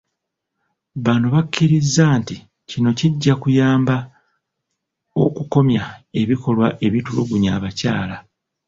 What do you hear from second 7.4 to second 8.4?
abakyala.